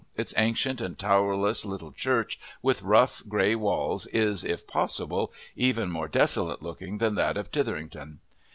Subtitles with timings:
[0.17, 6.07] Its ancient and towerless little church with rough, grey walls is, if possible, even more
[6.07, 8.17] desolate looking than that of Tytherington.